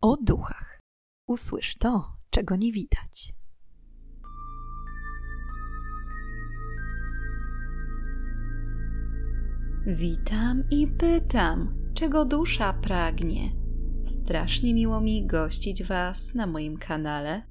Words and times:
o 0.00 0.16
duchach. 0.16 0.80
Usłysz 1.26 1.76
to, 1.76 2.16
czego 2.30 2.56
nie 2.56 2.72
widać. 2.72 3.34
Witam 9.86 10.64
i 10.70 10.86
pytam, 10.86 11.90
czego 11.94 12.24
dusza 12.24 12.72
pragnie. 12.72 13.52
Strasznie 14.04 14.74
miło 14.74 15.00
mi 15.00 15.26
gościć 15.26 15.82
Was 15.82 16.34
na 16.34 16.46
moim 16.46 16.76
kanale. 16.76 17.42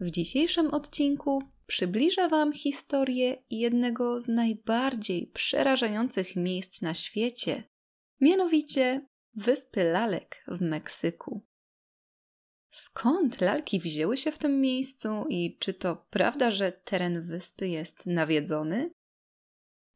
W 0.00 0.10
dzisiejszym 0.10 0.74
odcinku 0.74 1.42
przybliżę 1.66 2.28
Wam 2.28 2.52
historię 2.52 3.36
jednego 3.50 4.20
z 4.20 4.28
najbardziej 4.28 5.26
przerażających 5.26 6.36
miejsc 6.36 6.82
na 6.82 6.94
świecie, 6.94 7.64
mianowicie 8.20 9.08
Wyspy 9.34 9.84
Lalek 9.84 10.44
w 10.48 10.60
Meksyku. 10.60 11.47
Skąd 12.78 13.40
lalki 13.40 13.80
wzięły 13.80 14.16
się 14.16 14.32
w 14.32 14.38
tym 14.38 14.60
miejscu 14.60 15.26
i 15.28 15.56
czy 15.58 15.74
to 15.74 15.96
prawda, 16.10 16.50
że 16.50 16.72
teren 16.72 17.22
wyspy 17.22 17.68
jest 17.68 18.06
nawiedzony? 18.06 18.90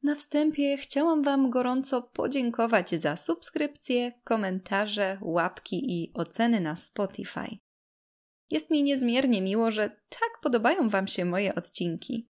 Na 0.03 0.15
wstępie 0.15 0.77
chciałam 0.77 1.23
Wam 1.23 1.51
gorąco 1.51 2.03
podziękować 2.03 2.91
za 2.91 3.17
subskrypcje, 3.17 4.13
komentarze, 4.25 5.19
łapki 5.21 6.03
i 6.03 6.13
oceny 6.15 6.61
na 6.61 6.77
Spotify. 6.77 7.59
Jest 8.51 8.71
mi 8.71 8.83
niezmiernie 8.83 9.43
miło, 9.43 9.71
że 9.71 9.89
tak 10.09 10.41
podobają 10.43 10.89
Wam 10.89 11.07
się 11.07 11.25
moje 11.25 11.55
odcinki. 11.55 12.29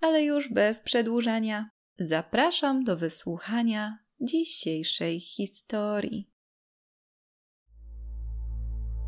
Ale 0.00 0.22
już 0.22 0.48
bez 0.48 0.80
przedłużania, 0.80 1.70
zapraszam 1.98 2.84
do 2.84 2.96
wysłuchania 2.96 3.98
dzisiejszej 4.20 5.20
historii. 5.20 6.36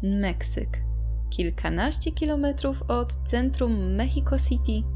Meksyk, 0.03 0.88
kilkanaście 1.31 2.13
kilometrów 2.13 2.83
od 2.83 3.13
centrum 3.25 3.95
Mexico 3.95 4.39
City, 4.39 4.89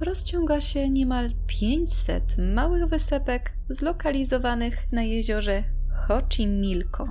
rozciąga 0.00 0.60
się 0.60 0.90
niemal 0.90 1.30
500 1.46 2.36
małych 2.54 2.86
wysepek 2.86 3.52
zlokalizowanych 3.68 4.92
na 4.92 5.02
jeziorze 5.02 5.64
Xochimilco. 6.08 7.08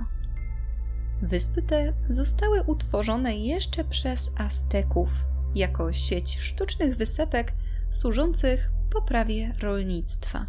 Wyspy 1.22 1.62
te 1.62 1.92
zostały 2.08 2.62
utworzone 2.62 3.36
jeszcze 3.36 3.84
przez 3.84 4.30
Azteków 4.36 5.10
jako 5.54 5.92
sieć 5.92 6.38
sztucznych 6.38 6.96
wysepek 6.96 7.52
służących 7.90 8.70
poprawie 8.90 9.52
rolnictwa. 9.60 10.46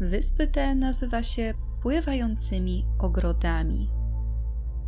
Wyspy 0.00 0.46
te 0.46 0.74
nazywa 0.74 1.22
się 1.22 1.54
pływającymi 1.82 2.84
ogrodami 2.98 3.99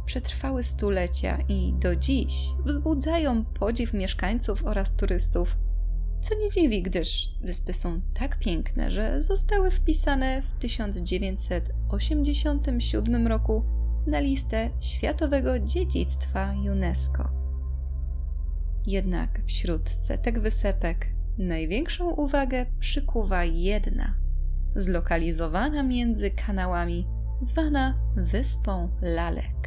przetrwały 0.06 0.64
stulecia 0.64 1.38
i 1.48 1.74
do 1.74 1.96
dziś 1.96 2.48
wzbudzają 2.64 3.44
podziw 3.44 3.94
mieszkańców 3.94 4.64
oraz 4.64 4.96
turystów. 4.96 5.58
Co 6.20 6.34
nie 6.34 6.50
dziwi, 6.50 6.82
gdyż 6.82 7.34
wyspy 7.42 7.74
są 7.74 8.00
tak 8.14 8.38
piękne, 8.38 8.90
że 8.90 9.22
zostały 9.22 9.70
wpisane 9.70 10.42
w 10.42 10.52
1987 10.52 13.26
roku 13.26 13.64
na 14.06 14.20
listę 14.20 14.70
Światowego 14.80 15.58
Dziedzictwa 15.58 16.54
UNESCO. 16.72 17.30
Jednak 18.86 19.40
wśród 19.46 19.88
setek 19.88 20.40
wysepek 20.40 21.06
największą 21.38 22.10
uwagę 22.10 22.66
przykuwa 22.80 23.44
jedna, 23.44 24.14
zlokalizowana 24.74 25.82
między 25.82 26.30
kanałami, 26.30 27.06
zwana 27.40 27.98
Wyspą 28.16 28.88
Lalek. 29.02 29.61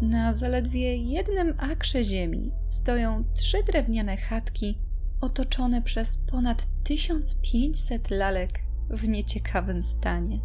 Na 0.00 0.32
zaledwie 0.32 0.96
jednym 0.96 1.54
akrze 1.58 2.04
ziemi 2.04 2.52
stoją 2.68 3.24
trzy 3.34 3.62
drewniane 3.66 4.16
chatki 4.16 4.78
otoczone 5.20 5.82
przez 5.82 6.18
ponad 6.30 6.66
1500 6.84 8.10
lalek 8.10 8.58
w 8.90 9.08
nieciekawym 9.08 9.82
stanie. 9.82 10.40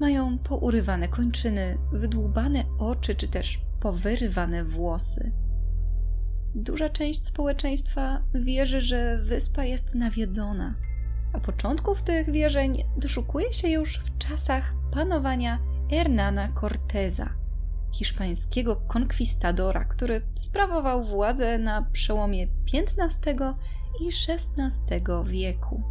Mają 0.00 0.38
pourywane 0.38 1.08
kończyny, 1.08 1.78
wydłubane 1.92 2.64
oczy 2.78 3.14
czy 3.14 3.28
też 3.28 3.60
powyrywane 3.80 4.64
włosy. 4.64 5.32
Duża 6.54 6.88
część 6.88 7.26
społeczeństwa 7.26 8.24
wierzy, 8.34 8.80
że 8.80 9.18
wyspa 9.18 9.64
jest 9.64 9.94
nawiedzona, 9.94 10.74
a 11.32 11.40
początków 11.40 12.02
tych 12.02 12.32
wierzeń 12.32 12.82
doszukuje 12.96 13.52
się 13.52 13.68
już 13.68 13.98
w 13.98 14.18
czasach 14.18 14.74
panowania 14.92 15.58
Hernana 15.90 16.52
Corteza– 16.60 17.34
hiszpańskiego 17.94 18.76
konkwistadora, 18.76 19.84
który 19.84 20.22
sprawował 20.34 21.04
władzę 21.04 21.58
na 21.58 21.82
przełomie 21.92 22.46
XV 22.74 23.54
i 24.00 24.08
XVI 24.28 25.02
wieku. 25.24 25.82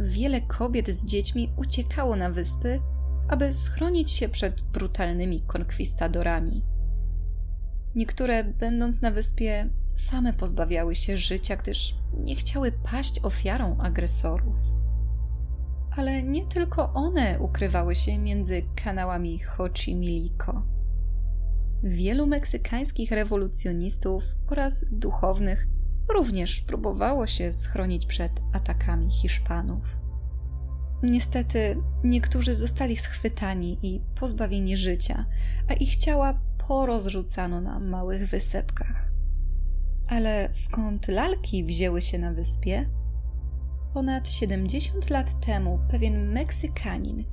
Wiele 0.00 0.40
kobiet 0.40 0.88
z 0.88 1.06
dziećmi 1.06 1.52
uciekało 1.56 2.16
na 2.16 2.30
wyspy, 2.30 2.80
aby 3.28 3.52
schronić 3.52 4.10
się 4.10 4.28
przed 4.28 4.60
brutalnymi 4.60 5.40
konkwistadorami. 5.40 6.62
Niektóre, 7.94 8.44
będąc 8.44 9.02
na 9.02 9.10
wyspie, 9.10 9.66
same 9.94 10.32
pozbawiały 10.32 10.94
się 10.94 11.16
życia, 11.16 11.56
gdyż 11.56 11.94
nie 12.24 12.36
chciały 12.36 12.72
paść 12.72 13.24
ofiarą 13.24 13.76
agresorów. 13.78 14.56
Ale 15.96 16.22
nie 16.22 16.46
tylko 16.46 16.92
one 16.92 17.40
ukrywały 17.40 17.94
się 17.94 18.18
między 18.18 18.62
kanałami 18.84 19.40
Xochimilco 19.42 20.75
wielu 21.82 22.26
meksykańskich 22.26 23.10
rewolucjonistów 23.10 24.22
oraz 24.46 24.84
duchownych 24.92 25.66
również 26.14 26.60
próbowało 26.60 27.26
się 27.26 27.52
schronić 27.52 28.06
przed 28.06 28.32
atakami 28.52 29.10
Hiszpanów. 29.10 29.84
Niestety, 31.02 31.82
niektórzy 32.04 32.54
zostali 32.54 32.96
schwytani 32.96 33.78
i 33.82 34.00
pozbawieni 34.14 34.76
życia, 34.76 35.26
a 35.68 35.72
ich 35.72 35.96
ciała 35.96 36.40
porozrzucano 36.68 37.60
na 37.60 37.80
małych 37.80 38.28
wysepkach. 38.28 39.10
Ale 40.08 40.48
skąd 40.52 41.08
lalki 41.08 41.64
wzięły 41.64 42.02
się 42.02 42.18
na 42.18 42.32
wyspie? 42.32 42.86
Ponad 43.94 44.28
70 44.28 45.10
lat 45.10 45.46
temu 45.46 45.78
pewien 45.90 46.32
Meksykanin, 46.32 47.24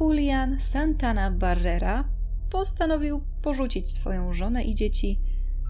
Julian 0.00 0.60
Santana 0.60 1.30
Barrera, 1.30 2.04
postanowił 2.50 3.20
porzucić 3.42 3.88
swoją 3.90 4.32
żonę 4.32 4.64
i 4.64 4.74
dzieci, 4.74 5.20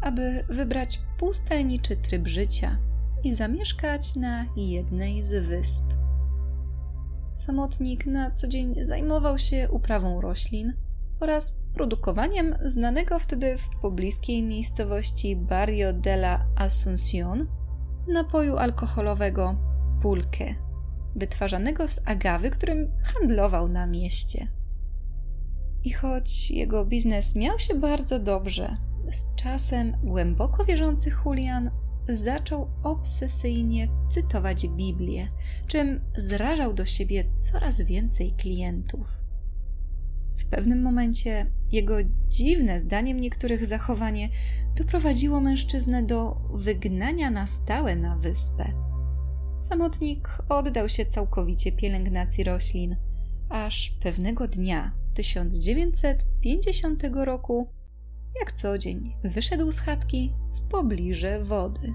aby 0.03 0.45
wybrać 0.49 1.01
pustelniczy 1.19 1.97
tryb 1.97 2.29
życia 2.29 2.79
i 3.25 3.35
zamieszkać 3.35 4.17
na 4.17 4.47
jednej 4.57 5.25
z 5.25 5.47
wysp. 5.47 5.85
Samotnik 7.35 8.07
na 8.07 8.31
co 8.31 8.49
dzień 8.49 8.75
zajmował 8.85 9.39
się 9.39 9.69
uprawą 9.71 10.21
roślin 10.21 10.73
oraz 11.21 11.57
produkowaniem 11.75 12.55
znanego 12.65 13.19
wtedy 13.19 13.59
w 13.59 13.69
pobliskiej 13.83 14.43
miejscowości 14.43 15.37
Barrio 15.37 15.93
de 15.93 16.15
la 16.15 16.47
Asunción 16.57 17.47
napoju 18.09 18.57
alkoholowego 18.57 19.57
pulkę, 20.03 20.55
wytwarzanego 21.17 21.89
z 21.89 22.01
agawy, 22.05 22.51
którym 22.51 22.93
handlował 23.03 23.69
na 23.69 23.87
mieście. 23.87 24.60
I 25.85 25.93
choć 25.93 26.51
jego 26.51 26.85
biznes 26.87 27.35
miał 27.37 27.59
się 27.59 27.75
bardzo 27.75 28.19
dobrze, 28.19 28.77
z 29.13 29.35
czasem 29.37 29.97
głęboko 30.03 30.65
wierzący 30.65 31.11
Julian 31.25 31.71
zaczął 32.09 32.71
obsesyjnie 32.83 33.89
cytować 34.09 34.69
Biblię, 34.69 35.29
czym 35.67 36.01
zrażał 36.17 36.75
do 36.75 36.85
siebie 36.85 37.25
coraz 37.37 37.81
więcej 37.81 38.33
klientów. 38.33 39.09
W 40.37 40.45
pewnym 40.45 40.83
momencie 40.83 41.47
jego 41.73 41.95
dziwne, 42.29 42.81
zdaniem 42.81 43.21
niektórych, 43.21 43.67
zachowanie 43.67 44.29
doprowadziło 44.77 45.41
mężczyznę 45.41 46.03
do 46.03 46.37
wygnania 46.55 47.31
na 47.31 47.47
stałe 47.47 47.97
na 47.97 48.17
wyspę. 48.17 48.73
Samotnik 49.59 50.39
oddał 50.49 50.89
się 50.89 51.07
całkowicie 51.07 51.73
pielęgnacji 51.73 52.45
roślin, 52.45 52.97
aż 53.49 53.97
pewnego 54.01 54.49
dnia 54.49 55.00
1950 55.15 57.03
roku, 57.15 57.69
jak 58.41 58.53
co 58.53 58.79
dzień, 58.79 59.17
wyszedł 59.25 59.73
z 59.73 59.79
chatki 59.79 60.35
w 60.55 60.61
pobliżu 60.63 61.27
wody. 61.43 61.95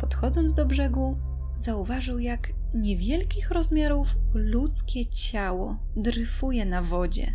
Podchodząc 0.00 0.54
do 0.54 0.66
brzegu, 0.66 1.16
zauważył, 1.56 2.18
jak 2.18 2.52
niewielkich 2.74 3.50
rozmiarów 3.50 4.16
ludzkie 4.34 5.06
ciało 5.06 5.76
dryfuje 5.96 6.64
na 6.64 6.82
wodzie. 6.82 7.34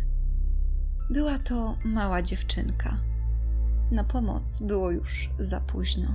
Była 1.10 1.38
to 1.38 1.78
mała 1.84 2.22
dziewczynka. 2.22 3.00
Na 3.90 4.04
pomoc 4.04 4.62
było 4.62 4.90
już 4.90 5.30
za 5.38 5.60
późno. 5.60 6.14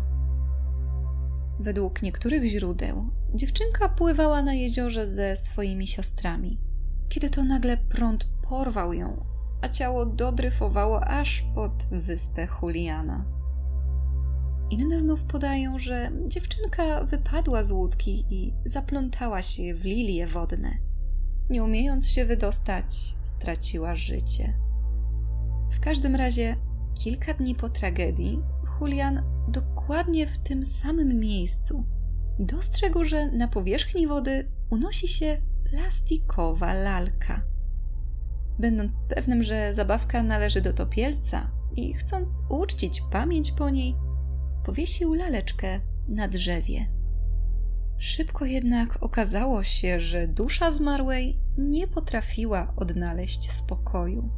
Według 1.59 2.01
niektórych 2.01 2.43
źródeł, 2.43 3.09
dziewczynka 3.33 3.89
pływała 3.89 4.41
na 4.41 4.53
jeziorze 4.53 5.07
ze 5.07 5.35
swoimi 5.35 5.87
siostrami, 5.87 6.59
kiedy 7.09 7.29
to 7.29 7.43
nagle 7.43 7.77
prąd 7.77 8.27
porwał 8.49 8.93
ją, 8.93 9.25
a 9.61 9.69
ciało 9.69 10.05
dodryfowało 10.05 11.05
aż 11.05 11.45
pod 11.55 11.87
wyspę 11.91 12.47
Juliana. 12.61 13.25
Inne 14.69 15.01
znów 15.01 15.23
podają, 15.23 15.79
że 15.79 16.11
dziewczynka 16.25 17.03
wypadła 17.03 17.63
z 17.63 17.71
łódki 17.71 18.25
i 18.29 18.53
zaplątała 18.65 19.41
się 19.41 19.73
w 19.73 19.85
lilie 19.85 20.27
wodne. 20.27 20.77
Nie 21.49 21.63
umiejąc 21.63 22.07
się 22.09 22.25
wydostać, 22.25 23.15
straciła 23.21 23.95
życie. 23.95 24.53
W 25.71 25.79
każdym 25.79 26.15
razie, 26.15 26.55
kilka 27.03 27.33
dni 27.33 27.55
po 27.55 27.69
tragedii, 27.69 28.39
Julian 28.81 29.21
dokładnie 29.47 30.27
w 30.27 30.37
tym 30.37 30.65
samym 30.65 31.19
miejscu 31.19 31.85
dostrzegł, 32.39 33.05
że 33.05 33.31
na 33.31 33.47
powierzchni 33.47 34.07
wody 34.07 34.51
unosi 34.69 35.07
się 35.07 35.37
plastikowa 35.69 36.73
lalka. 36.73 37.41
Będąc 38.59 38.99
pewnym, 38.99 39.43
że 39.43 39.73
zabawka 39.73 40.23
należy 40.23 40.61
do 40.61 40.73
topielca 40.73 41.51
i 41.75 41.93
chcąc 41.93 42.43
uczcić 42.49 43.01
pamięć 43.11 43.51
po 43.51 43.69
niej, 43.69 43.95
powiesił 44.65 45.13
laleczkę 45.13 45.79
na 46.07 46.27
drzewie. 46.27 46.95
Szybko 47.97 48.45
jednak 48.45 49.03
okazało 49.03 49.63
się, 49.63 49.99
że 49.99 50.27
dusza 50.27 50.71
zmarłej 50.71 51.39
nie 51.57 51.87
potrafiła 51.87 52.73
odnaleźć 52.75 53.51
spokoju. 53.51 54.29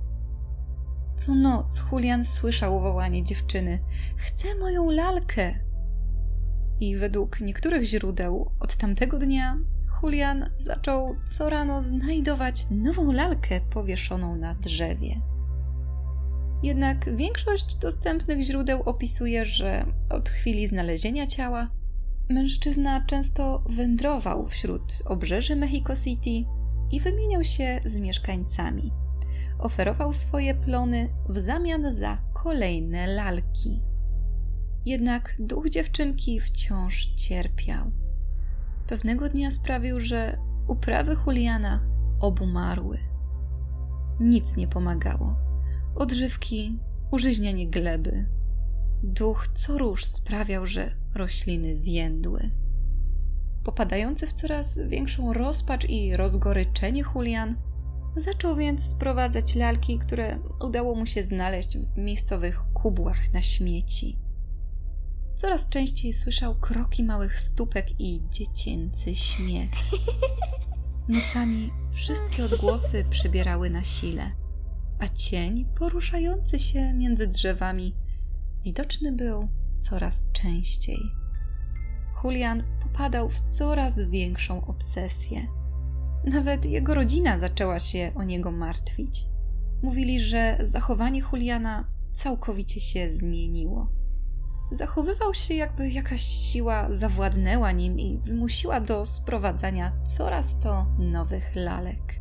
Co 1.15 1.35
noc 1.35 1.83
Julian 1.91 2.23
słyszał 2.23 2.79
wołanie 2.79 3.23
dziewczyny: 3.23 3.79
Chcę 4.17 4.47
moją 4.59 4.91
lalkę! 4.91 5.59
I 6.79 6.95
według 6.95 7.39
niektórych 7.41 7.83
źródeł 7.83 8.51
od 8.59 8.77
tamtego 8.77 9.19
dnia 9.19 9.57
Julian 10.03 10.49
zaczął 10.57 11.15
co 11.25 11.49
rano 11.49 11.81
znajdować 11.81 12.65
nową 12.71 13.11
lalkę 13.11 13.61
powieszoną 13.61 14.35
na 14.35 14.55
drzewie. 14.55 15.21
Jednak 16.63 17.15
większość 17.15 17.75
dostępnych 17.75 18.41
źródeł 18.41 18.81
opisuje, 18.83 19.45
że 19.45 19.85
od 20.09 20.29
chwili 20.29 20.67
znalezienia 20.67 21.27
ciała 21.27 21.69
mężczyzna 22.29 23.05
często 23.05 23.63
wędrował 23.69 24.47
wśród 24.47 25.01
obrzeży 25.05 25.55
Mexico 25.55 25.95
City 25.95 26.49
i 26.91 26.99
wymieniał 26.99 27.43
się 27.43 27.81
z 27.85 27.97
mieszkańcami. 27.97 28.91
Oferował 29.59 30.13
swoje 30.13 30.55
plony 30.55 31.09
w 31.29 31.39
zamian 31.39 31.93
za 31.93 32.17
kolejne 32.33 33.07
lalki. 33.07 33.81
Jednak 34.85 35.35
duch 35.39 35.69
dziewczynki 35.69 36.39
wciąż 36.39 37.05
cierpiał. 37.05 38.06
Pewnego 38.87 39.29
dnia 39.29 39.51
sprawił, 39.51 39.99
że 39.99 40.37
uprawy 40.67 41.17
Juliana 41.25 41.87
obumarły. 42.19 42.97
Nic 44.19 44.57
nie 44.57 44.67
pomagało. 44.67 45.35
Odżywki, 45.95 46.79
użyźnianie 47.11 47.67
gleby. 47.67 48.25
Duch 49.03 49.47
co 49.53 49.77
róż 49.77 50.05
sprawiał, 50.05 50.65
że 50.65 50.91
rośliny 51.15 51.75
więdły. 51.75 52.51
Popadający 53.63 54.27
w 54.27 54.33
coraz 54.33 54.79
większą 54.87 55.33
rozpacz 55.33 55.89
i 55.89 56.17
rozgoryczenie 56.17 57.03
Julian 57.15 57.55
zaczął 58.15 58.55
więc 58.55 58.83
sprowadzać 58.83 59.55
lalki, 59.55 59.99
które 59.99 60.39
udało 60.65 60.95
mu 60.95 61.05
się 61.05 61.23
znaleźć 61.23 61.77
w 61.77 61.97
miejscowych 61.97 62.59
kubłach 62.73 63.33
na 63.33 63.41
śmieci. 63.41 64.26
Coraz 65.37 65.69
częściej 65.69 66.13
słyszał 66.13 66.55
kroki 66.55 67.03
małych 67.03 67.39
stópek 67.39 68.01
i 68.01 68.21
dziecięcy 68.29 69.15
śmiech. 69.15 69.69
Nocami 71.09 71.69
wszystkie 71.91 72.45
odgłosy 72.45 73.05
przybierały 73.09 73.69
na 73.69 73.83
sile, 73.83 74.31
a 74.99 75.07
cień 75.07 75.65
poruszający 75.79 76.59
się 76.59 76.93
między 76.93 77.27
drzewami 77.27 77.95
widoczny 78.63 79.11
był 79.11 79.47
coraz 79.73 80.31
częściej. 80.31 80.99
Julian 82.23 82.63
popadał 82.83 83.29
w 83.29 83.41
coraz 83.41 84.01
większą 84.09 84.65
obsesję. 84.65 85.47
Nawet 86.25 86.65
jego 86.65 86.93
rodzina 86.93 87.37
zaczęła 87.37 87.79
się 87.79 88.11
o 88.15 88.23
niego 88.23 88.51
martwić. 88.51 89.25
Mówili, 89.83 90.19
że 90.19 90.57
zachowanie 90.61 91.21
Juliana 91.31 91.87
całkowicie 92.13 92.81
się 92.81 93.09
zmieniło. 93.09 93.96
Zachowywał 94.71 95.33
się, 95.33 95.53
jakby 95.53 95.89
jakaś 95.89 96.21
siła 96.21 96.91
zawładnęła 96.91 97.71
nim 97.71 97.99
i 97.99 98.17
zmusiła 98.21 98.81
do 98.81 99.05
sprowadzania 99.05 99.91
coraz 100.17 100.59
to 100.59 100.85
nowych 100.99 101.55
lalek. 101.55 102.17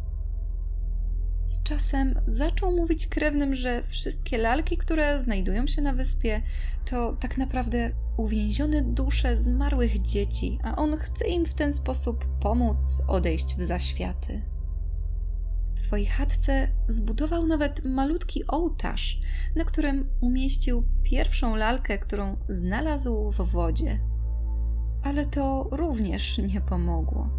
Z 1.47 1.63
czasem 1.63 2.21
zaczął 2.27 2.77
mówić 2.77 3.07
krewnym, 3.07 3.55
że 3.55 3.83
wszystkie 3.83 4.39
lalki, 4.39 4.77
które 4.79 5.21
znajdują 5.21 5.67
się 5.67 5.83
na 5.83 5.93
wyspie, 5.93 6.43
to 6.85 7.13
tak 7.13 7.39
naprawdę 7.39 7.91
uwięzione 8.17 8.83
dusze 8.83 9.37
zmarłych 9.37 10.03
dzieci, 10.03 10.59
a 10.63 10.77
on 10.77 10.97
chce 10.97 11.27
im 11.27 11.47
w 11.47 11.55
ten 11.55 11.73
sposób 11.73 12.25
pomóc 12.41 13.03
odejść 13.09 13.57
w 13.57 13.63
zaświaty. 13.63 14.56
W 15.76 15.81
swojej 15.81 16.06
chatce 16.06 16.69
zbudował 16.88 17.46
nawet 17.46 17.84
malutki 17.84 18.46
ołtarz, 18.46 19.20
na 19.56 19.64
którym 19.64 20.08
umieścił 20.20 20.84
pierwszą 21.02 21.56
lalkę, 21.56 21.99
którą 21.99 22.37
znalazł 22.49 23.31
w 23.31 23.52
wodzie. 23.52 24.00
Ale 25.02 25.26
to 25.26 25.69
również 25.73 26.38
nie 26.38 26.61
pomogło. 26.61 27.31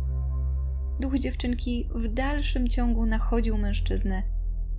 Duch 0.99 1.19
dziewczynki 1.19 1.89
w 1.95 2.07
dalszym 2.07 2.67
ciągu 2.67 3.05
nachodził 3.05 3.57
mężczyznę 3.57 4.23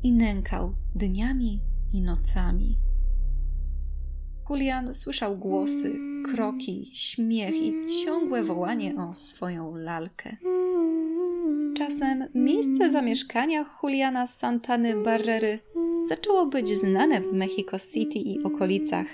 i 0.03 0.13
nękał 0.13 0.75
dniami 0.95 1.63
i 1.93 2.03
nocami. 2.03 2.79
Julian 4.51 4.95
słyszał 4.95 5.39
głosy, 5.39 5.99
kroki, 6.33 6.91
śmiech 6.95 7.55
i 7.55 7.73
ciągłe 8.05 8.45
wołanie 8.45 8.97
o 8.97 9.15
swoją 9.15 9.77
lalkę. 9.77 10.37
Z 11.59 11.75
czasem 11.75 12.25
miejsce 12.35 12.91
zamieszkania 12.91 13.65
Juliana 13.83 14.27
Santany 14.27 14.97
Barrery 14.97 15.59
zaczęło 16.09 16.47
być 16.47 16.69
znane 16.69 17.21
w 17.21 17.33
Mexico 17.33 17.79
City 17.79 18.19
i 18.19 18.43
okolicach 18.43 19.07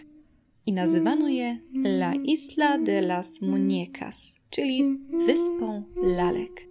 i 0.67 0.73
nazywano 0.73 1.29
je 1.29 1.59
La 1.85 2.15
Isla 2.15 2.79
de 2.79 3.03
las 3.03 3.43
Muñecas, 3.43 4.41
czyli 4.51 4.99
Wyspą 5.27 5.83
Lalek. 6.03 6.69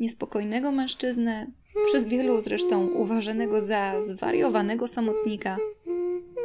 Niespokojnego 0.00 0.72
mężczyznę, 0.72 1.46
przez 1.86 2.06
wielu 2.06 2.40
zresztą 2.40 2.86
uważanego 2.86 3.60
za 3.60 4.02
zwariowanego 4.02 4.88
samotnika, 4.88 5.56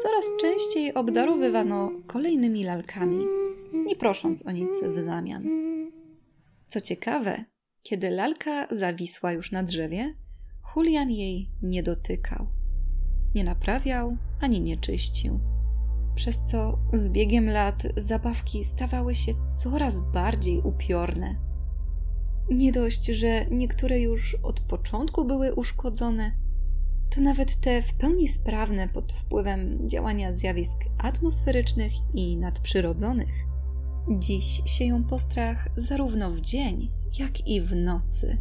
coraz 0.01 0.25
częściej 0.41 0.93
obdarowywano 0.93 1.91
kolejnymi 2.07 2.63
lalkami, 2.63 3.25
nie 3.73 3.95
prosząc 3.95 4.47
o 4.47 4.51
nic 4.51 4.83
w 4.83 5.01
zamian. 5.01 5.45
Co 6.67 6.81
ciekawe, 6.81 7.45
kiedy 7.85 8.09
lalka 8.09 8.67
zawisła 8.71 9.31
już 9.31 9.51
na 9.51 9.63
drzewie, 9.63 10.15
Julian 10.75 11.11
jej 11.11 11.49
nie 11.61 11.83
dotykał. 11.83 12.47
Nie 13.35 13.43
naprawiał 13.43 14.17
ani 14.41 14.61
nie 14.61 14.77
czyścił. 14.77 15.39
Przez 16.15 16.43
co 16.43 16.79
z 16.93 17.09
biegiem 17.09 17.49
lat 17.49 17.83
zabawki 17.97 18.65
stawały 18.65 19.15
się 19.15 19.33
coraz 19.63 20.01
bardziej 20.01 20.61
upiorne. 20.61 21.35
Nie 22.49 22.71
dość, 22.71 23.05
że 23.05 23.45
niektóre 23.45 23.99
już 23.99 24.35
od 24.43 24.59
początku 24.59 25.25
były 25.25 25.53
uszkodzone, 25.53 26.31
to 27.15 27.21
nawet 27.21 27.55
te 27.55 27.81
w 27.81 27.93
pełni 27.93 28.27
sprawne 28.27 28.89
pod 28.89 29.13
wpływem 29.13 29.89
działania 29.89 30.33
zjawisk 30.33 30.77
atmosferycznych 30.97 31.93
i 32.13 32.37
nadprzyrodzonych 32.37 33.55
dziś 34.09 34.61
sieją 34.65 35.03
postrach 35.03 35.67
zarówno 35.75 36.31
w 36.31 36.41
dzień, 36.41 36.91
jak 37.19 37.47
i 37.47 37.61
w 37.61 37.75
nocy. 37.75 38.37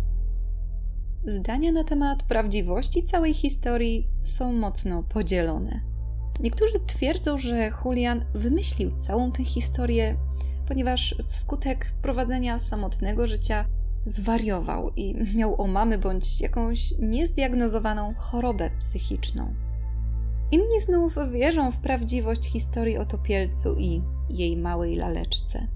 Zdania 1.25 1.73
na 1.73 1.85
temat 1.85 2.23
prawdziwości 2.23 3.03
całej 3.03 3.35
historii 3.35 4.09
są 4.23 4.53
mocno 4.53 5.03
podzielone. 5.03 5.81
Niektórzy 6.41 6.81
twierdzą, 6.87 7.39
że 7.39 7.71
Julian 7.85 8.25
wymyślił 8.35 8.91
całą 8.91 9.33
tę 9.33 9.45
historię, 9.45 10.17
ponieważ 10.69 11.15
wskutek 11.27 11.93
prowadzenia 12.03 12.59
samotnego 12.59 13.27
życia 13.27 13.65
zwariował 14.05 14.91
i 14.97 15.15
miał 15.37 15.63
omamy 15.63 15.99
bądź 15.99 16.41
jakąś 16.41 16.95
niezdiagnozowaną 16.99 18.15
chorobę 18.15 18.71
psychiczną. 18.79 19.55
Inni 20.53 20.81
znów 20.81 21.17
wierzą 21.33 21.71
w 21.71 21.79
prawdziwość 21.79 22.45
historii 22.45 22.99
o 22.99 23.05
topielcu 23.05 23.77
i 23.79 24.03
jej 24.31 24.57
małej 24.57 24.97
laleczce. 24.97 25.69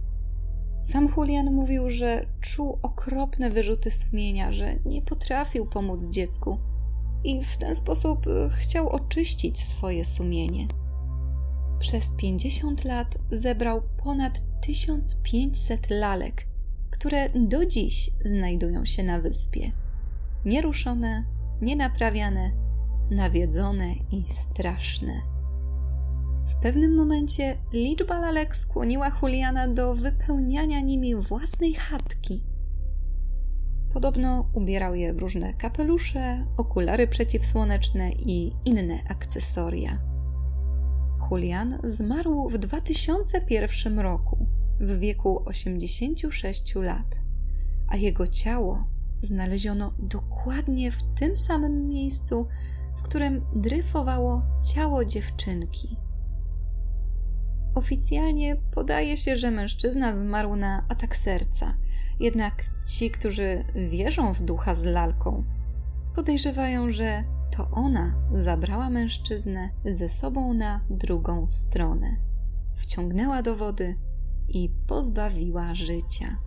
Sam 0.88 1.08
Julian 1.16 1.54
mówił, 1.54 1.90
że 1.90 2.26
czuł 2.40 2.78
okropne 2.82 3.50
wyrzuty 3.50 3.90
sumienia, 3.90 4.52
że 4.52 4.74
nie 4.84 5.02
potrafił 5.02 5.66
pomóc 5.66 6.04
dziecku 6.08 6.58
i 7.24 7.44
w 7.44 7.56
ten 7.56 7.74
sposób 7.74 8.26
chciał 8.50 8.88
oczyścić 8.88 9.64
swoje 9.64 10.04
sumienie. 10.04 10.68
Przez 11.78 12.12
50 12.18 12.84
lat 12.84 13.18
zebrał 13.30 13.82
ponad 14.04 14.42
1500 14.60 15.90
lalek, 15.90 16.46
które 16.90 17.28
do 17.28 17.66
dziś 17.66 18.10
znajdują 18.24 18.84
się 18.84 19.02
na 19.02 19.20
wyspie. 19.20 19.72
Nieruszone, 20.44 21.24
nienaprawiane, 21.62 22.52
nawiedzone 23.10 23.94
i 23.94 24.24
straszne. 24.32 25.37
W 26.48 26.56
pewnym 26.56 26.94
momencie 26.94 27.56
liczba 27.72 28.18
lalek 28.20 28.56
skłoniła 28.56 29.12
Juliana 29.22 29.68
do 29.68 29.94
wypełniania 29.94 30.80
nimi 30.80 31.14
własnej 31.14 31.74
chatki. 31.74 32.44
Podobno 33.92 34.50
ubierał 34.52 34.94
je 34.94 35.14
w 35.14 35.18
różne 35.18 35.54
kapelusze, 35.54 36.46
okulary 36.56 37.08
przeciwsłoneczne 37.08 38.10
i 38.12 38.52
inne 38.64 38.98
akcesoria. 39.08 39.98
Julian 41.30 41.78
zmarł 41.84 42.48
w 42.48 42.58
2001 42.58 43.98
roku 43.98 44.46
w 44.80 44.98
wieku 44.98 45.42
86 45.46 46.74
lat, 46.74 47.20
a 47.88 47.96
jego 47.96 48.26
ciało 48.26 48.84
znaleziono 49.22 49.92
dokładnie 49.98 50.90
w 50.90 51.02
tym 51.14 51.36
samym 51.36 51.88
miejscu, 51.88 52.46
w 52.96 53.02
którym 53.02 53.44
dryfowało 53.54 54.42
ciało 54.74 55.04
dziewczynki. 55.04 56.07
Oficjalnie 57.74 58.56
podaje 58.56 59.16
się, 59.16 59.36
że 59.36 59.50
mężczyzna 59.50 60.12
zmarł 60.12 60.56
na 60.56 60.84
atak 60.88 61.16
serca, 61.16 61.74
jednak 62.20 62.64
ci, 62.86 63.10
którzy 63.10 63.64
wierzą 63.74 64.32
w 64.32 64.42
ducha 64.42 64.74
z 64.74 64.84
lalką, 64.84 65.44
podejrzewają, 66.14 66.90
że 66.90 67.24
to 67.56 67.70
ona 67.70 68.14
zabrała 68.32 68.90
mężczyznę 68.90 69.70
ze 69.84 70.08
sobą 70.08 70.54
na 70.54 70.80
drugą 70.90 71.48
stronę, 71.48 72.16
wciągnęła 72.76 73.42
do 73.42 73.56
wody 73.56 73.96
i 74.48 74.70
pozbawiła 74.86 75.74
życia. 75.74 76.38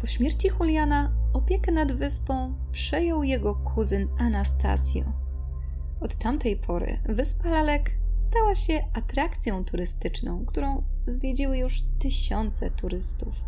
Po 0.00 0.06
śmierci 0.06 0.48
Juliana 0.60 1.12
opiekę 1.32 1.72
nad 1.72 1.92
wyspą 1.92 2.54
przejął 2.72 3.22
jego 3.22 3.54
kuzyn 3.54 4.08
Anastasio. 4.18 5.12
Od 6.00 6.16
tamtej 6.16 6.56
pory 6.56 6.98
wyspa 7.04 7.50
Lalek 7.50 8.01
stała 8.14 8.54
się 8.54 8.80
atrakcją 8.94 9.64
turystyczną, 9.64 10.44
którą 10.44 10.82
zwiedziły 11.06 11.58
już 11.58 11.82
tysiące 11.98 12.70
turystów. 12.70 13.44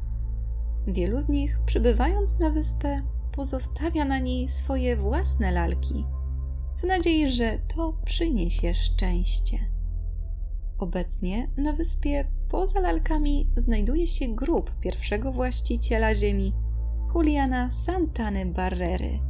Wielu 0.87 1.21
z 1.21 1.29
nich, 1.29 1.61
przybywając 1.67 2.39
na 2.39 2.51
wyspę, 2.51 3.03
pozostawia 3.33 4.05
na 4.05 4.19
niej 4.19 4.49
swoje 4.49 4.97
własne 4.97 5.53
lalki, 5.53 6.05
w 6.79 6.85
nadziei, 6.85 7.29
że 7.29 7.59
to 7.59 7.93
przyniesie 8.05 8.75
szczęście. 8.75 9.59
Obecnie 10.79 11.51
na 11.57 11.73
wyspie 11.73 12.31
poza 12.49 12.81
lalkami 12.81 13.51
znajduje 13.57 14.07
się 14.07 14.29
grób 14.29 14.79
pierwszego 14.81 15.33
właściciela 15.33 16.15
ziemi, 16.15 16.53
Juliana 17.15 17.71
Santany 17.71 18.47
Barrery, 18.47 19.21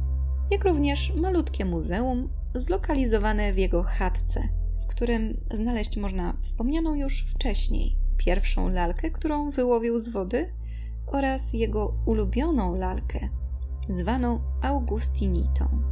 jak 0.51 0.65
również 0.65 1.13
malutkie 1.15 1.65
muzeum 1.65 2.29
zlokalizowane 2.55 3.53
w 3.53 3.57
jego 3.57 3.83
chatce 3.83 4.64
w 4.85 4.87
którym 4.87 5.37
znaleźć 5.53 5.97
można 5.97 6.37
wspomnianą 6.41 6.95
już 6.95 7.23
wcześniej 7.23 7.95
pierwszą 8.17 8.69
lalkę, 8.69 9.11
którą 9.11 9.49
wyłowił 9.49 9.99
z 9.99 10.09
wody, 10.09 10.53
oraz 11.07 11.53
jego 11.53 11.93
ulubioną 12.05 12.75
lalkę, 12.75 13.29
zwaną 13.89 14.41
Augustinitą. 14.61 15.83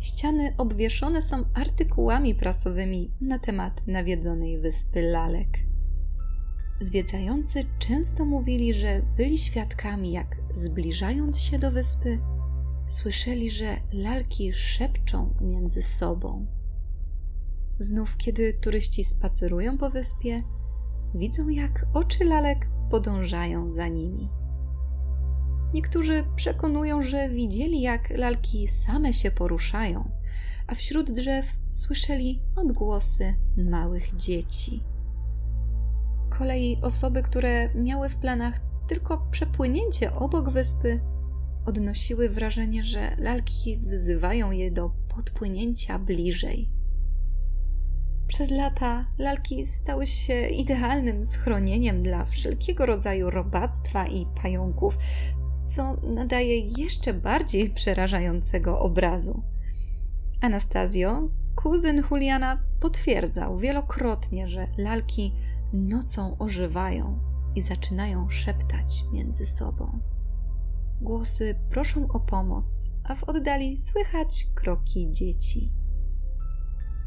Ściany 0.00 0.54
obwieszone 0.58 1.22
są 1.22 1.36
artykułami 1.54 2.34
prasowymi 2.34 3.10
na 3.20 3.38
temat 3.38 3.86
nawiedzonej 3.86 4.60
wyspy 4.60 5.02
lalek. 5.02 5.58
Zwiedzający 6.80 7.64
często 7.78 8.24
mówili, 8.24 8.74
że 8.74 9.02
byli 9.16 9.38
świadkami, 9.38 10.12
jak 10.12 10.36
zbliżając 10.54 11.40
się 11.40 11.58
do 11.58 11.70
wyspy, 11.70 12.18
słyszeli, 12.86 13.50
że 13.50 13.76
lalki 13.92 14.52
szepczą 14.52 15.34
między 15.40 15.82
sobą. 15.82 16.46
Znów, 17.78 18.16
kiedy 18.16 18.52
turyści 18.52 19.04
spacerują 19.04 19.78
po 19.78 19.90
wyspie, 19.90 20.42
widzą, 21.14 21.48
jak 21.48 21.86
oczy 21.94 22.24
lalek 22.24 22.68
podążają 22.90 23.70
za 23.70 23.88
nimi. 23.88 24.28
Niektórzy 25.74 26.24
przekonują, 26.36 27.02
że 27.02 27.28
widzieli, 27.28 27.80
jak 27.80 28.10
lalki 28.10 28.68
same 28.68 29.12
się 29.12 29.30
poruszają, 29.30 30.10
a 30.66 30.74
wśród 30.74 31.12
drzew 31.12 31.56
słyszeli 31.70 32.42
odgłosy 32.56 33.34
małych 33.56 34.16
dzieci. 34.16 34.84
Z 36.16 36.28
kolei 36.28 36.78
osoby, 36.82 37.22
które 37.22 37.74
miały 37.74 38.08
w 38.08 38.16
planach 38.16 38.54
tylko 38.88 39.26
przepłynięcie 39.30 40.12
obok 40.12 40.50
wyspy, 40.50 41.00
odnosiły 41.66 42.28
wrażenie, 42.28 42.84
że 42.84 43.16
lalki 43.18 43.78
wzywają 43.78 44.50
je 44.50 44.70
do 44.70 44.90
podpłynięcia 45.16 45.98
bliżej. 45.98 46.81
Przez 48.32 48.50
lata 48.50 49.04
lalki 49.18 49.66
stały 49.66 50.06
się 50.06 50.46
idealnym 50.46 51.24
schronieniem 51.24 52.02
dla 52.02 52.24
wszelkiego 52.24 52.86
rodzaju 52.86 53.30
robactwa 53.30 54.06
i 54.06 54.26
pająków, 54.42 54.98
co 55.66 55.96
nadaje 55.96 56.60
jeszcze 56.60 57.14
bardziej 57.14 57.70
przerażającego 57.70 58.80
obrazu. 58.80 59.42
Anastazjo, 60.40 61.28
kuzyn 61.56 62.02
Juliana, 62.10 62.64
potwierdzał 62.80 63.58
wielokrotnie, 63.58 64.48
że 64.48 64.66
lalki 64.78 65.34
nocą 65.72 66.38
ożywają 66.38 67.18
i 67.54 67.62
zaczynają 67.62 68.30
szeptać 68.30 69.04
między 69.12 69.46
sobą. 69.46 69.98
Głosy 71.00 71.54
proszą 71.70 72.08
o 72.08 72.20
pomoc, 72.20 72.90
a 73.04 73.14
w 73.14 73.24
oddali 73.24 73.78
słychać 73.78 74.46
kroki 74.54 75.10
dzieci. 75.10 75.81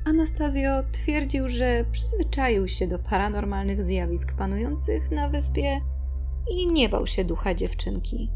Anastazjo 0.06 0.84
twierdził, 0.92 1.50
że 1.50 1.86
przyzwyczaił 1.92 2.68
się 2.68 2.88
do 2.88 3.00
paranormalnych 3.00 3.84
zjawisk 3.84 4.36
panujących 4.38 5.12
na 5.12 5.30
wyspie 5.30 5.82
i 6.52 6.68
nie 6.68 6.90
bał 6.90 7.08
się 7.08 7.24
ducha 7.24 7.56
dziewczynki. 7.56 8.32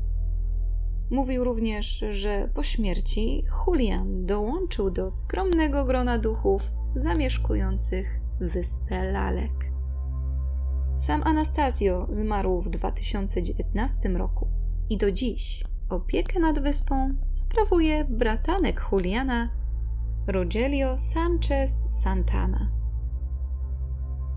Mówił 1.11 1.43
również, 1.43 2.05
że 2.09 2.49
po 2.53 2.63
śmierci 2.63 3.43
Julian 3.67 4.25
dołączył 4.25 4.91
do 4.91 5.11
skromnego 5.11 5.85
grona 5.85 6.17
duchów 6.17 6.61
zamieszkujących 6.95 8.19
wyspę 8.39 9.11
Lalek. 9.11 9.71
Sam 10.97 11.23
Anastazjo 11.23 12.07
zmarł 12.09 12.61
w 12.61 12.69
2019 12.69 14.09
roku 14.09 14.47
i 14.89 14.97
do 14.97 15.11
dziś 15.11 15.63
opiekę 15.89 16.39
nad 16.39 16.59
wyspą 16.59 17.15
sprawuje 17.31 18.05
bratanek 18.05 18.81
Juliana 18.91 19.58
Rogelio 20.27 20.99
Sanchez 20.99 21.85
Santana. 21.89 22.71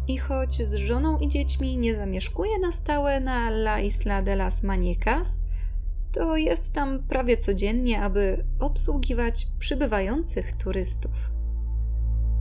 I 0.09 0.19
choć 0.19 0.67
z 0.67 0.75
żoną 0.75 1.19
i 1.19 1.29
dziećmi 1.29 1.79
nie 1.79 1.97
zamieszkuje 1.97 2.59
na 2.59 2.73
stałe 2.73 3.21
na 3.21 3.49
La 3.49 3.81
Isla 3.81 4.23
de 4.23 4.37
las 4.37 4.63
Maniecas, 4.63 5.43
to 6.13 6.37
jest 6.37 6.73
tam 6.73 7.03
prawie 7.03 7.37
codziennie, 7.37 8.03
aby 8.03 8.45
obsługiwać 8.61 9.47
przybywających 9.59 10.53
turystów. 10.53 11.33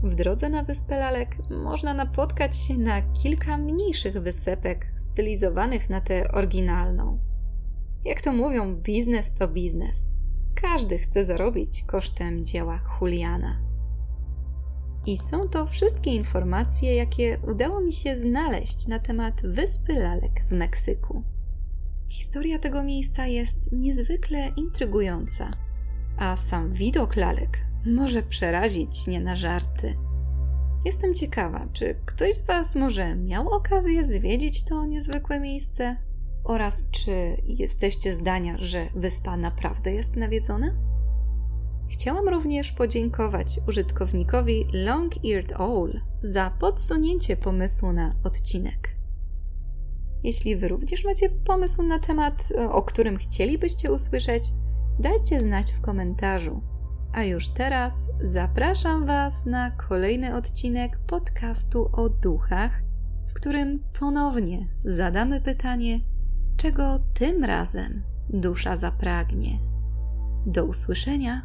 W 0.03 0.15
drodze 0.15 0.49
na 0.49 0.63
wyspę 0.63 0.99
Lalek 0.99 1.35
można 1.49 1.93
napotkać 1.93 2.57
się 2.57 2.77
na 2.77 3.01
kilka 3.01 3.57
mniejszych 3.57 4.21
wysepek 4.21 4.93
stylizowanych 4.95 5.89
na 5.89 6.01
tę 6.01 6.31
oryginalną. 6.31 7.19
Jak 8.05 8.21
to 8.21 8.33
mówią, 8.33 8.75
biznes 8.75 9.33
to 9.33 9.47
biznes. 9.47 10.20
Każdy 10.55 10.97
chce 10.97 11.23
zarobić 11.23 11.83
kosztem 11.83 12.45
dzieła 12.45 12.79
Juliana. 13.01 13.61
I 15.05 15.17
są 15.17 15.49
to 15.49 15.67
wszystkie 15.67 16.15
informacje, 16.15 16.95
jakie 16.95 17.39
udało 17.51 17.81
mi 17.81 17.93
się 17.93 18.15
znaleźć 18.15 18.87
na 18.87 18.99
temat 18.99 19.41
Wyspy 19.43 19.93
Lalek 19.93 20.45
w 20.45 20.51
Meksyku. 20.51 21.23
Historia 22.09 22.59
tego 22.59 22.83
miejsca 22.83 23.27
jest 23.27 23.71
niezwykle 23.71 24.47
intrygująca, 24.47 25.51
a 26.17 26.37
sam 26.37 26.73
widok 26.73 27.15
lalek 27.15 27.57
może 27.85 28.23
przerazić 28.23 29.07
nie 29.07 29.21
na 29.21 29.35
żarty. 29.35 29.97
Jestem 30.85 31.13
ciekawa, 31.13 31.67
czy 31.73 31.95
ktoś 32.05 32.35
z 32.35 32.45
Was 32.45 32.75
może 32.75 33.15
miał 33.15 33.49
okazję 33.49 34.05
zwiedzić 34.05 34.63
to 34.63 34.85
niezwykłe 34.85 35.39
miejsce? 35.39 36.10
Oraz 36.43 36.89
czy 36.91 37.11
jesteście 37.43 38.13
zdania, 38.13 38.55
że 38.59 38.87
wyspa 38.95 39.37
naprawdę 39.37 39.93
jest 39.93 40.15
nawiedzona? 40.15 40.67
Chciałam 41.89 42.29
również 42.29 42.71
podziękować 42.71 43.59
użytkownikowi 43.67 44.65
Long 44.73 45.13
Eared 45.25 45.53
Owl 45.59 46.01
za 46.21 46.49
podsunięcie 46.59 47.37
pomysłu 47.37 47.93
na 47.93 48.15
odcinek. 48.23 48.95
Jeśli 50.23 50.55
Wy 50.55 50.67
również 50.67 51.03
macie 51.03 51.29
pomysł 51.29 51.83
na 51.83 51.99
temat, 51.99 52.49
o 52.69 52.81
którym 52.81 53.17
chcielibyście 53.17 53.91
usłyszeć, 53.91 54.43
dajcie 54.99 55.41
znać 55.41 55.71
w 55.71 55.81
komentarzu. 55.81 56.61
A 57.13 57.23
już 57.23 57.49
teraz 57.49 58.09
zapraszam 58.21 59.05
Was 59.05 59.45
na 59.45 59.71
kolejny 59.71 60.35
odcinek 60.35 60.99
podcastu 61.07 61.89
o 61.93 62.09
duchach, 62.09 62.83
w 63.27 63.33
którym 63.33 63.79
ponownie 63.99 64.67
zadamy 64.85 65.41
pytanie, 65.41 65.99
czego 66.61 66.99
tym 67.13 67.43
razem 67.43 68.03
dusza 68.29 68.75
zapragnie. 68.75 69.59
Do 70.45 70.65
usłyszenia 70.65 71.41